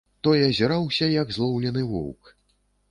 [0.27, 2.37] Той азіраўся, як злоўлены воўк.